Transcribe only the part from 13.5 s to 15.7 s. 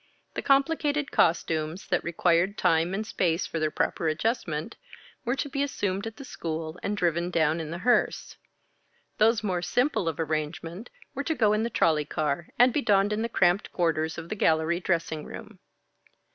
quarters of the gallery dressing room.